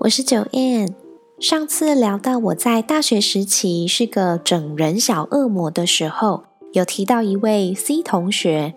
[0.00, 0.94] 我是九燕。
[1.38, 8.72] 上次聊到我在大学时期是个整人小恶魔的时候，有提到一位 C 同学。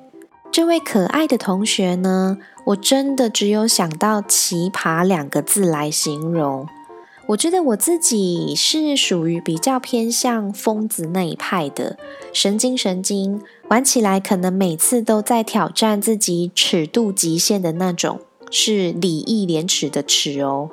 [0.51, 6.67] 这位可爱的同学呢，我真的只有想到“奇葩”两个字来形容。
[7.27, 11.97] 我觉得我自己是属于比较偏向疯子那一派的，
[12.33, 18.19] 神经神经，玩起来可能每次都在挑战自己尺度极限的那种。
[18.51, 20.69] 是礼义廉耻的耻哦。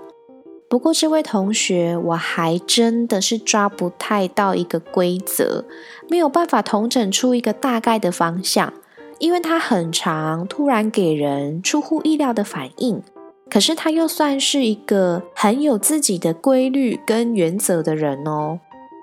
[0.70, 5.64] 不过这位同学，我还真的是抓不太到一个规则，
[6.08, 8.72] 没有办法统整出一个大概的方向，
[9.18, 13.02] 因为他很长，突然给人出乎意料的反应。
[13.50, 18.60] 可是他又算是一个很有自己的规律跟原则的人哦。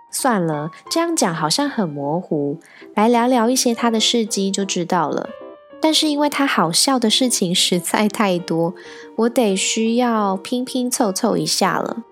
[0.09, 2.57] 算了，这样讲好像很模糊，
[2.95, 5.29] 来聊聊一些他的事迹就知道了。
[5.81, 8.73] 但是因为他好笑的事情实在太多，
[9.15, 12.03] 我得需要拼拼凑凑一下了。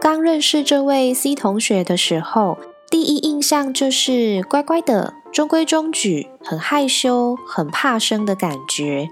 [0.00, 2.58] 刚认识这位 C 同学的时候，
[2.90, 9.08] 第一印象就是乖乖的、中规中矩、很害羞、很怕生的感觉，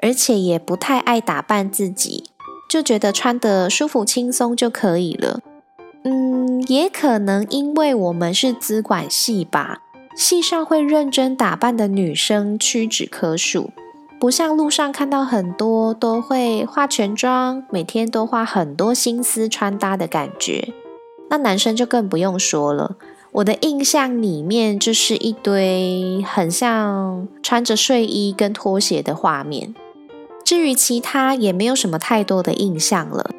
[0.00, 2.30] 而且也不太爱打扮自己，
[2.68, 5.40] 就觉得穿得舒服轻松就可以了。
[6.08, 9.82] 嗯，也可能因为我们是资管系吧，
[10.14, 13.70] 系上会认真打扮的女生屈指可数，
[14.20, 20.72] 不像路上看到很多都会化全妆，每天都花很多心思穿搭的感觉。
[21.28, 22.94] 那男生就更不用说了，
[23.32, 29.74] 我的印象里面就是一堆很像穿着睡衣跟拖鞋的画面，
[30.44, 33.30] 至于其他也没有什么太多的印象了。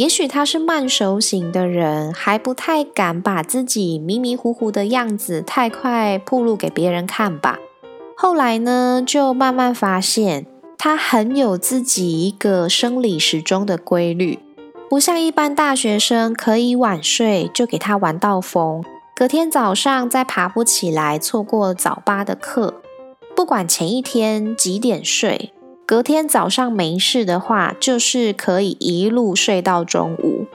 [0.00, 7.58] 也许他是慢熟型的人，还不太敢把自己迷迷糊糊的样子太快暴露给别人看吧。
[8.16, 10.46] 后来呢，就慢慢发现
[10.78, 14.38] 他很有自己一个生理时钟的规律，
[14.88, 18.82] 不像一般大学生可以晚睡就给他玩到疯，
[19.14, 22.80] 隔天早上再爬不起来，错过早八的课。
[23.36, 25.52] 不管前一天几点睡。
[25.90, 30.46] 隔天早上没事的话，就是可以一路睡到中午。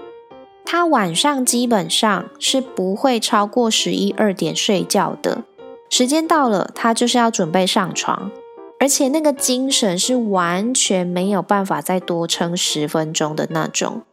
[0.63, 5.44] 他晚上基本上是不会超过十一二点睡觉的。
[5.90, 8.31] 时间到了，他就是要准备上床，
[8.79, 14.03] 而且那个精神是完全没有办法再多撑十分钟的那种。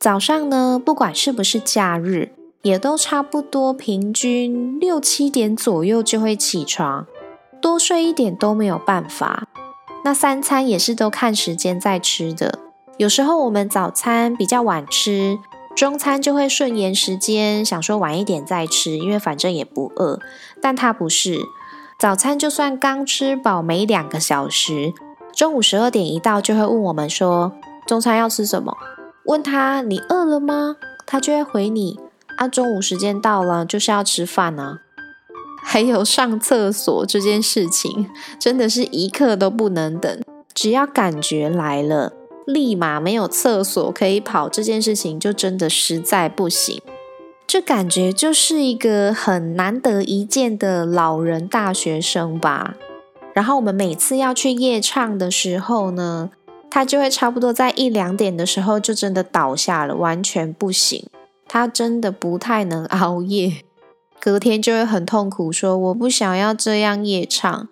[0.00, 7.06] 早上呢，不管是不是假日，也都差不多平均六七点左右就会起床，
[7.62, 9.46] 多睡一点都没有办法。
[10.04, 12.60] 那三餐也是都看时间在吃的，
[12.96, 15.36] 有时候我们早餐比较晚吃，
[15.74, 20.20] 中餐就会顺延时间，想说晚一点再吃，因为反正也不饿。
[20.62, 21.40] 但他不是，
[21.98, 24.92] 早餐就算刚吃饱没两个小时，
[25.32, 27.52] 中午十二点一到就会问我们说
[27.86, 28.76] 中餐要吃什么？
[29.24, 30.76] 问他你饿了吗？
[31.04, 31.98] 他就会回你
[32.36, 34.82] 啊，中午时间到了就是要吃饭啊。
[35.68, 40.22] 还有上厕所这件事情，真的是一刻都不能等。
[40.54, 42.12] 只要感觉来了，
[42.46, 46.80] 立马没有厕所可以跑，这件事情就真的实在不行。
[47.48, 52.76] 这感觉就是一个很难得一见的老人大学生吧。
[53.34, 56.30] 然后我们每次要去夜唱的时候呢，
[56.70, 61.04] 他就会差不多在一两点的时候就真的倒下了，完全不行。
[61.48, 63.65] 他真的不太能熬夜。
[64.26, 67.68] 隔天就会很痛苦，说我不想要这样夜唱。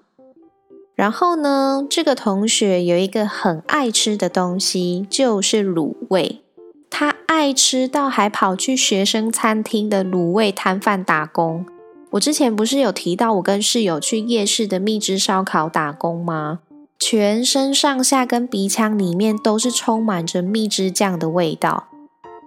[0.94, 6.42] 然后呢，这个同学有一个很爱吃的东西，就是卤味。
[6.88, 11.66] 他爱吃到还跑去学生餐厅的卤味摊贩打工。
[12.10, 16.60] 我之前不是有提到我跟室友去夜市的蜜汁烧烤打工吗？
[17.00, 21.88] 全身上下跟鼻腔里面都是充满着蜜汁酱的味道。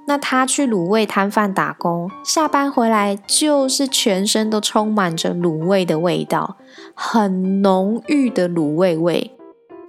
[0.09, 6.55] 那他去卤味摊贩打工，下班回来就是全身都充满着卤味的味道，
[6.93, 9.31] 很浓郁的卤味味。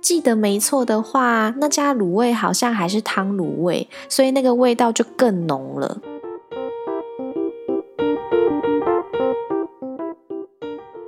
[0.00, 5.98] 记得没错的话，那家卤味好像还是汤卤味，所以那个味道就更浓了。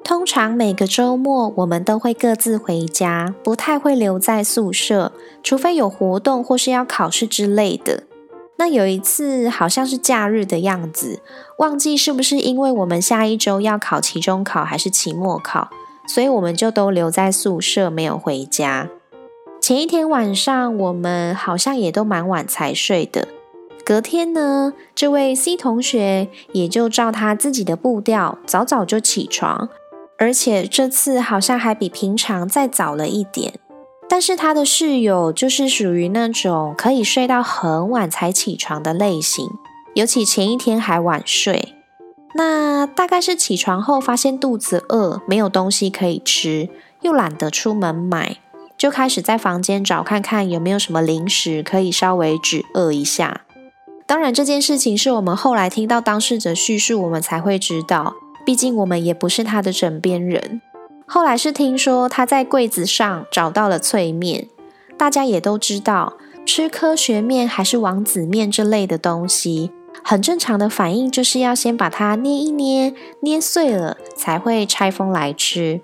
[0.05, 5.11] 通常每个周末我们都会各自回家，不太会留在宿舍，
[5.43, 8.05] 除非有活动或是要考试之类的。
[8.61, 11.23] 那有一次好像是假日的样子，
[11.57, 15.71] 忘记是不是因为我们下一周要考期中考还是期末考，
[16.07, 18.91] 所以我们就都留在宿舍没有回家。
[19.63, 23.27] 前一天晚上我们好像也都蛮晚才睡的。
[23.83, 29.71] 隔天呢，这位 C 同学也就照他自己的步调，早早就起床，
[30.19, 33.55] 而且这次好像还比平常再早了一点。
[34.11, 39.49] 但是他的室友就是属于那种可以睡到很晚才起床的类型，
[39.95, 41.77] 尤其前一天还晚睡。
[42.35, 46.69] 那大概是起床后发现肚子饿，没有东西可以吃，
[47.03, 48.39] 又懒得出门买，
[48.77, 53.43] 就开始在房间找看看有没有什么零食可以稍微止饿一下。
[54.07, 58.15] 当然，这件事情是我们后来听到当事者叙述，我们才会知道。
[58.45, 60.61] 毕竟我们也不是他的枕边人。
[61.13, 64.47] 后来是听说他在柜子上找到了脆面。
[64.97, 66.17] 大家也都知道，
[66.47, 69.73] 吃科学面还是王子面这类的东西，
[70.05, 75.81] 很正常的反应就是要先把它捏一捏，捏碎了才会拆封来吃。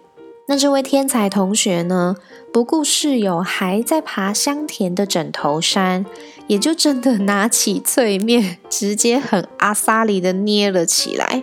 [0.46, 2.14] 那这位天才同学呢，
[2.52, 6.06] 不顾室友还在爬香甜的枕头山。
[6.46, 11.42] 也就真的拿起脆面，直接很阿萨里的捏了起来，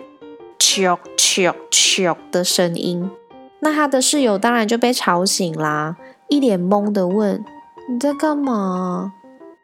[0.58, 3.10] 啾啾啾的声音。
[3.64, 5.96] 那他的室友当然就被吵醒啦，
[6.28, 7.42] 一脸懵的问
[7.88, 9.14] ：“你在干嘛？”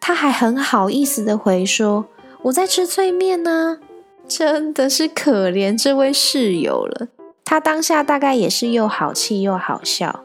[0.00, 2.06] 他还很好意思的回说
[2.44, 3.78] ：“我在吃脆面呢。”
[4.26, 7.08] 真的是可怜这位室友了。
[7.44, 10.24] 他当下大概也是又好气又好笑，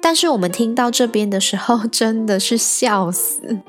[0.00, 3.60] 但是我们听到这边的时候， 真的是笑死。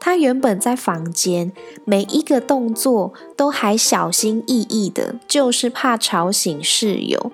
[0.00, 1.52] 他原本在房间，
[1.84, 7.30] 每一个动作都还小心翼翼的，就是怕吵醒室友。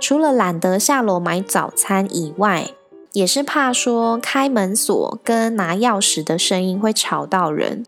[0.00, 2.70] 除了懒得下楼买早餐以外，
[3.12, 7.84] 也是怕说开门锁跟拿钥匙的声音会吵到人。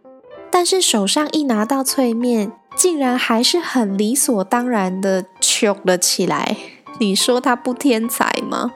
[0.50, 6.56] 但是手上一拿到脆面，竟然还是很理所当然的揪了起来。
[6.98, 8.72] 你说他不天才吗？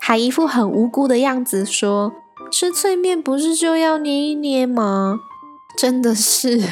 [0.00, 2.12] 还一副很无辜的样子说。
[2.50, 5.20] 吃脆面不是就要捏一捏吗？
[5.76, 6.62] 真的是。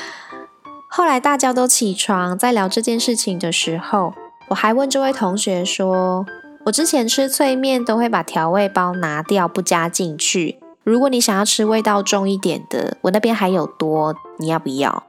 [0.90, 4.14] 后来大家都起床，在聊这件事情的时候，
[4.48, 6.26] 我还问这位同学说
[6.66, 10.58] ：“我之前吃脆面都会把调味包拿掉，不加进去。
[10.82, 15.04] 如果你想要吃味道重一点的，我那边还有多，你要不要？”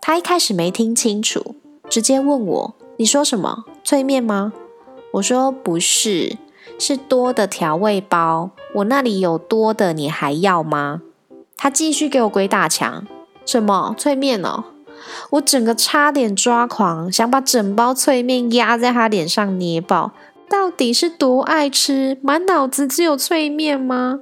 [0.00, 1.54] 他一开始没听清楚，
[1.88, 3.64] 直接问我：“你说什么？
[3.82, 4.52] 脆面吗？”
[5.14, 6.36] 我说：“不是。”
[6.76, 11.02] 是多的调味包，我那里有多的，你还要吗？
[11.56, 13.06] 他继续给我鬼打墙，
[13.46, 14.64] 什么脆面哦？
[15.30, 20.12] 我整个差点抓狂，想把整包脆面压在他脸上捏爆。
[20.48, 24.20] 到底是多爱吃，满脑子只有脆面吗？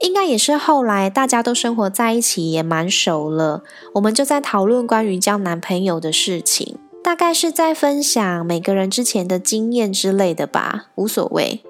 [0.00, 3.62] 应该也是后来大家都生活在一起，也蛮熟了，
[3.94, 6.78] 我们就在讨论关于交男朋友的事情。
[7.02, 11.62] 大概是在分享每个人之前的经验之类的吧，无所谓。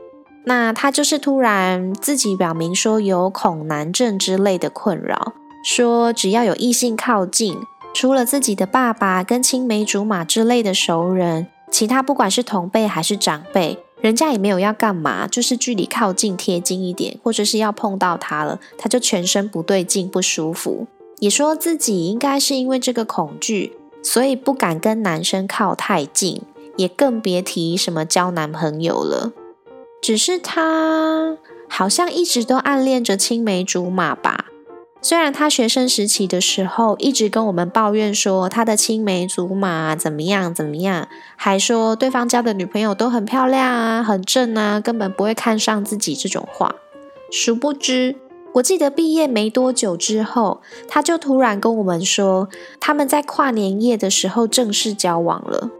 [0.49, 7.59] 那他就是突然自己表明说有恐男症之类的困扰，说只要有异性靠近，
[7.93, 20.87] 除了自己的爸爸跟青梅竹马之类的熟人，其他不管是同辈还是长辈，人家也没有要干嘛，就是距离靠近贴近一点，或者是要碰到他了，他就全身不对劲不舒服，
[21.19, 23.75] 也说自己应该是因为这个恐惧。
[24.01, 26.41] 所以不敢跟男生靠太近，
[26.77, 29.33] 也更别提什么交男朋友了。
[30.01, 31.37] 只是他
[31.69, 34.47] 好像一直都暗恋着青梅竹马吧。
[35.01, 46.75] 虽然他学生时期的时候一直跟我们抱怨说他的青梅竹马怎么样怎么样，还说对方交的女朋友都很漂亮啊、很正啊，根本不会看上自己这种话。
[47.31, 48.17] 殊不知。
[48.55, 52.49] 我记得毕业没多久之后，他就突然跟我们说，
[52.81, 55.71] 他们在跨年夜的时候正式交往了。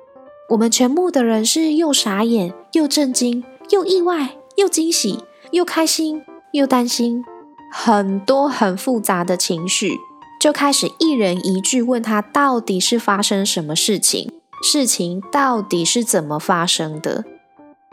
[0.51, 6.23] 我们全部的人是又傻眼、又震惊、又意外、又惊喜、又开心、
[6.53, 7.25] 又担心，
[7.73, 9.99] 很多很复杂的情绪，
[10.41, 14.33] 就开始一人一句问他到底是发生什么事情，
[14.63, 17.25] 事情到底是怎么发生的。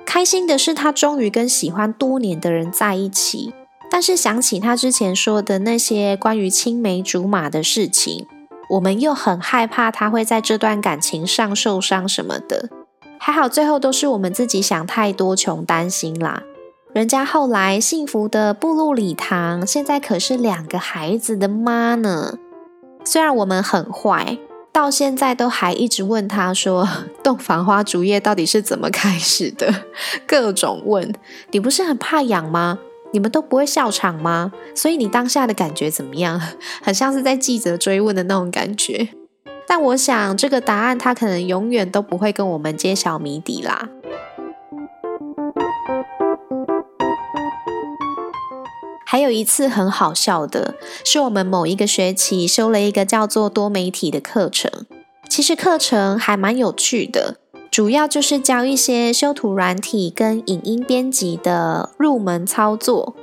[0.05, 3.53] 开心的是，他终于跟喜欢多年的人在一起。
[3.91, 8.25] 但是想起他之前说的那些关于青梅竹马的事情，
[8.71, 12.69] 我们又很害怕他会在这段感情上受伤什么的。
[13.19, 16.43] 还好最后都是我们自己想太多，穷担心啦。
[16.93, 22.37] 人家后来幸福的步入礼堂，现在可是两个孩子的妈呢。
[23.03, 24.37] 虽然我们很坏，
[24.71, 26.87] 到现在都还一直问他说，
[27.23, 29.73] 洞房花烛夜到底是怎么开始的？
[30.25, 31.13] 各种问。
[31.51, 32.79] 你不是很怕痒吗？
[33.11, 34.51] 你们都不会笑场吗？
[34.73, 36.41] 所以你当下的感觉怎么样？
[36.81, 39.09] 很像是在记者追问的那种感觉。
[39.67, 43.89] 但我想这个答案他可能永远都不会跟我们揭晓谜底啦。
[49.07, 54.69] 还有一次很好笑的是，我们某一个学期修了一个叫做多媒体的课程。
[55.29, 57.37] 其实课程还蛮有趣的，
[57.71, 63.15] 主要就是教一些修图软体跟影音编辑的入门操作。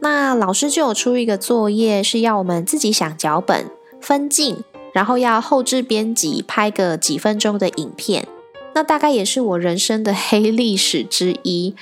[0.00, 4.62] 那老师就有出一个作业，是要我们自己想脚本、分镜，
[4.98, 8.26] 然后要后置编辑，拍个几分钟的影片。
[8.74, 11.76] 那大概也是我人生的黑历史之一。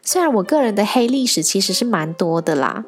[0.00, 2.82] 虽然我个人的黑历史其实是蛮多的啦。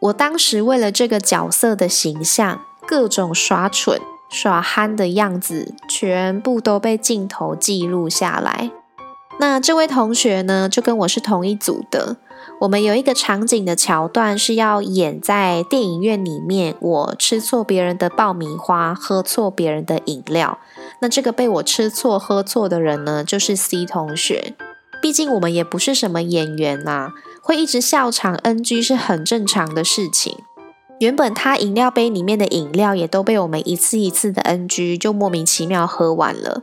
[0.00, 4.00] 我当时为了这个角色的形象，各种耍蠢、
[4.30, 8.70] 耍憨的样子，全部都被镜头记录下来。
[9.38, 12.16] 那这位同学呢，就跟我是同一组的。
[12.58, 20.58] 我们有一个场景的桥段是要演在电影院里面，我吃错别人的爆米花，喝错别人的饮料。
[21.00, 24.54] 那这个被我吃错、喝错的人呢，就是 C 同学。
[25.02, 27.10] 毕竟我们也不是什么演员呐。
[27.42, 30.38] 会一直笑场 NG 是很正常的事情。
[30.98, 36.62] 原本他饮料杯里面的饮料也都被我们一次一次的 NG 就莫名其妙喝完了。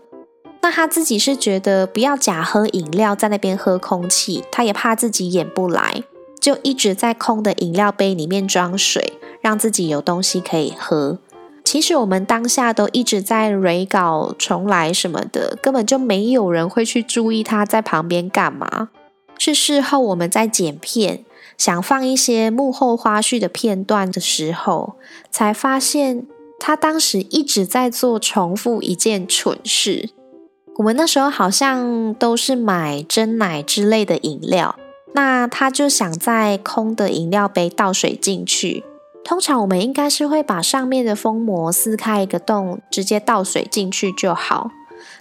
[0.63, 6.03] 那他自己是觉得不要假喝饮料在那边喝空气，他也怕自己演不来，
[6.39, 11.19] 就一直在空的饮料杯里面装水，让自己有东西可以喝。
[11.65, 18.87] 其实我们当下都一直在 re 稿重来什么的，根本就没有人会去注意他在旁边干嘛。
[19.37, 21.25] 是事后我们在剪片，
[21.57, 24.93] 想放一些幕后花絮的片段的时候，
[25.29, 26.25] 才发现
[26.57, 30.09] 他当时一直在做重复一件蠢事。
[30.77, 34.75] 我们那时候好像都是买真奶之类的饮料，
[35.13, 38.83] 那他就想在空的饮料杯倒水进去。
[39.23, 44.71] 通常我们应该是会把上面的封膜撕开一个洞，直接倒水进去就好。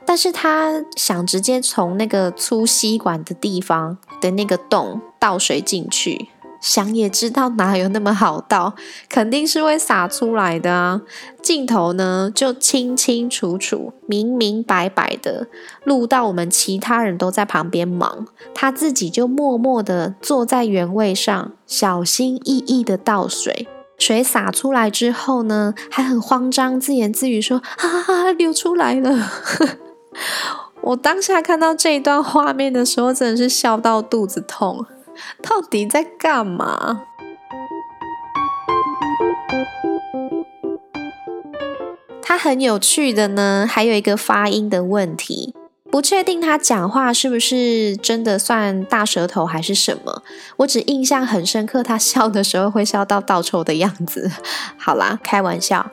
[0.04, 6.30] 但是他想直接从那个粗吸管的地方的那个洞倒水进去，
[6.62, 8.75] 想也知道哪有那么好倒，
[9.09, 11.02] 肯定是会洒出来的啊！
[11.42, 15.49] 镜头呢就清清楚楚、明明白白的
[15.85, 23.66] 录到我们其他人都在旁边忙，他自己就默默的坐在原位上，小心翼翼的倒水。
[23.99, 29.31] 水洒出来之后呢，还很慌张，自言自语说：“啊，流出来了！”
[30.83, 34.85] 我当下看到这一段画面的时候，真的是笑到肚子痛。
[35.42, 37.02] 到底在干嘛？
[42.23, 45.54] 他很有趣的呢，还有一个发音的问题。
[45.90, 50.23] 不确定他讲话是不是真的算大舌头还是什么，
[50.57, 54.31] 我只印象很深刻，他笑的时候会笑到倒抽的样子。
[54.81, 55.90] 好啦，开玩笑。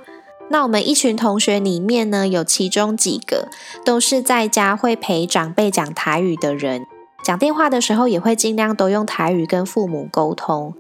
[0.52, 3.50] 那我们一群同学里面呢，有其中几个
[3.84, 6.88] 都是在家会陪长辈讲台语的人，
[7.24, 10.74] 讲电话的时候也会尽量都用台语跟父母沟通。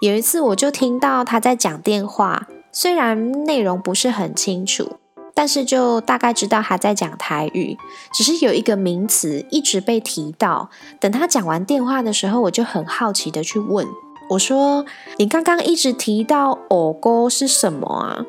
[0.00, 4.96] 有一次我就听到他在讲电话，虽然内容不是很清楚。
[5.38, 7.76] 但是就大概知道他在讲台语，
[8.14, 10.70] 只是有一个名词一直被提到。
[10.98, 13.86] 等他讲完电话的时候，我就很好奇的去问
[14.30, 14.86] 我说
[15.20, 18.24] ：“你刚刚一直提到偶哥是什么啊？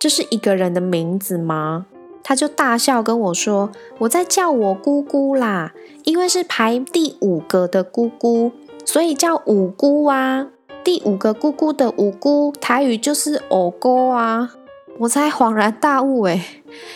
[0.00, 1.86] 这是一个人的名字吗？”
[2.28, 3.70] 他就大笑跟我说
[4.00, 5.72] ：“我在叫我姑姑啦，
[6.04, 8.52] 因为是排第五个的姑姑，
[8.84, 10.48] 所以叫五姑啊。
[10.84, 14.52] 第五个姑姑的五姑，台语就是偶哥啊。”
[15.00, 16.42] 我才恍然大悟，诶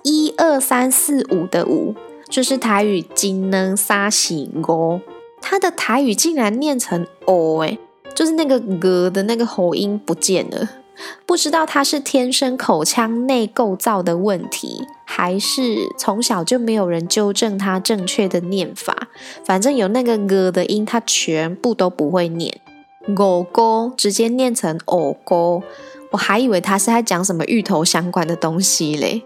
[0.02, 1.94] 一二三四五的五
[2.28, 5.00] 就是台语“金能沙喜哦”，
[5.40, 7.78] 它的台语竟然念成“哦”，诶
[8.14, 10.68] 就是那个“哥”的那个喉音不见了。
[11.24, 14.82] 不知道他是天生口腔内构造的问题，
[15.14, 19.08] 还是从小就没有人纠正他正确的念法。
[19.44, 22.58] 反正有那个“呃”的音，他全部都不会念。
[23.14, 25.62] 狗狗直接念成“哦狗”。
[26.12, 29.22] 我还以为他是在讲什么芋头相关的东西嘞，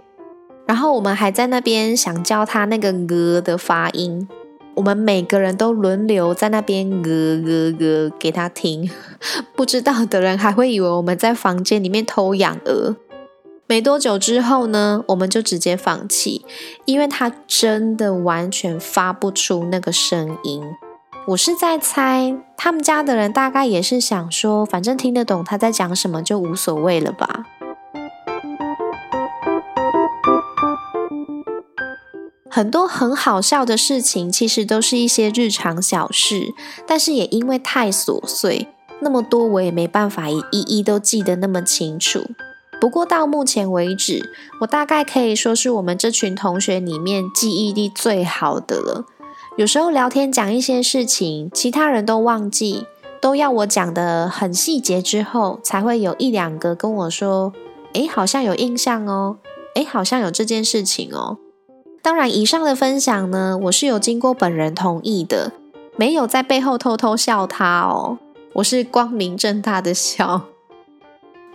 [0.66, 4.26] 然后我们还在那边想教他那个“呃”的发音，
[4.74, 8.90] 我们每个人都轮流在那边“呃呃呃”给他听，
[9.54, 12.96] 不知道的人还会以为我们在房间里面偷养鹅。
[13.68, 16.46] 没多久之后呢，我们就直接放弃，
[16.84, 20.62] 因为他真的完全发不出那个声音。
[21.28, 27.44] 我是在猜，他们家的人大概也是想说，反正听得懂他在讲什么就无所谓了吧。
[32.48, 36.54] 很多很好笑的事情，其实都是一些日常小事，
[36.86, 38.68] 但是也因为太琐碎，
[39.00, 42.20] 那么多我也没办法一一都记得那么清楚。
[42.86, 49.04] 不过到目前为止，我大概可以说是我们这群同学里面记忆力最好的了。
[49.56, 52.86] 有时候聊天讲一些事情，其他人都忘记，
[53.20, 57.52] 都要我讲的很细节之后，才会有一两个跟我说
[57.94, 59.38] ：“诶，好像有印象哦，
[59.74, 61.38] 诶，好像有这件事情哦。”
[62.00, 65.50] 当然，以上的分享呢，我是有经过本人同意的，
[65.96, 68.18] 没有在背后偷偷笑他哦。
[68.52, 70.44] 我是光明正大的笑。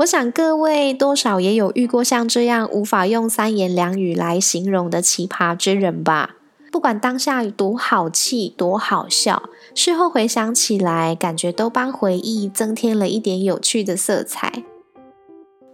[0.01, 6.37] 我想各位多少也有遇过像这样无法用三言两语来形容的奇葩之人吧？
[6.71, 9.43] 不管当下有多好气、多好笑，
[9.75, 14.63] 事后回想起来，感觉都帮回忆增添了一点有趣的色彩。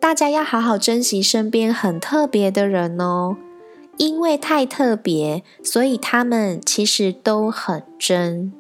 [0.02, 3.38] 大家要好好珍惜身边很特别的人哦。
[3.96, 8.52] 因为太特别，所以他们其实都很真。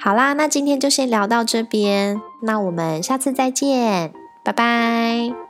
[0.00, 4.12] 好啦，那今天就先聊到这边，那我们下次再见，
[4.48, 5.47] 拜拜。